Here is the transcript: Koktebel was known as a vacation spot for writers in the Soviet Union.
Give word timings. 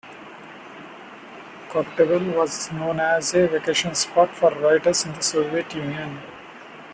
Koktebel 1.69 2.35
was 2.35 2.71
known 2.71 2.99
as 2.99 3.35
a 3.35 3.47
vacation 3.47 3.93
spot 3.93 4.33
for 4.33 4.49
writers 4.49 5.05
in 5.05 5.13
the 5.13 5.21
Soviet 5.21 5.75
Union. 5.75 6.19